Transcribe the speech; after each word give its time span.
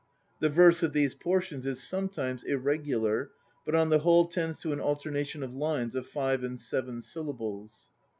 The 0.39 0.49
verse 0.49 0.81
of 0.81 0.93
these 0.93 1.13
portions 1.13 1.67
is 1.67 1.83
some 1.83 2.09
times 2.09 2.43
irregular, 2.43 3.29
but 3.67 3.75
on 3.75 3.89
the 3.89 3.99
whole 3.99 4.25
tends 4.25 4.59
to 4.61 4.73
an 4.73 4.79
alternation 4.81 5.43
of 5.43 5.53
lines 5.53 5.95
of 5.95 6.07
five 6.07 6.43
and 6.43 6.59
seven 6.59 7.03
syllables. 7.03 7.87